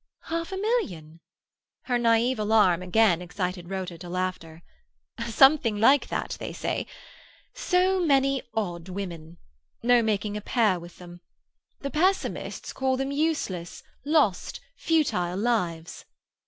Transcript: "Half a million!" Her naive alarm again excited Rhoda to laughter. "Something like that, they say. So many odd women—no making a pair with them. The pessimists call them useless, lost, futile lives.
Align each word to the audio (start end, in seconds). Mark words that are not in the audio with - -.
"Half 0.23 0.51
a 0.51 0.57
million!" 0.57 1.19
Her 1.83 1.99
naive 1.99 2.39
alarm 2.39 2.81
again 2.81 3.21
excited 3.21 3.69
Rhoda 3.69 3.99
to 3.99 4.09
laughter. 4.09 4.63
"Something 5.27 5.77
like 5.79 6.07
that, 6.07 6.37
they 6.39 6.53
say. 6.53 6.87
So 7.53 8.03
many 8.03 8.41
odd 8.55 8.89
women—no 8.89 10.01
making 10.01 10.35
a 10.35 10.41
pair 10.41 10.79
with 10.79 10.97
them. 10.97 11.21
The 11.81 11.91
pessimists 11.91 12.73
call 12.73 12.97
them 12.97 13.11
useless, 13.11 13.83
lost, 14.03 14.59
futile 14.75 15.37
lives. 15.37 16.05